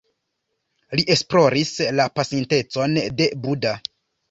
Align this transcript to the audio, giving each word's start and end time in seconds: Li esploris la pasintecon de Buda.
Li 0.99 1.05
esploris 1.15 1.75
la 1.99 2.09
pasintecon 2.17 2.99
de 3.23 3.31
Buda. 3.47 3.79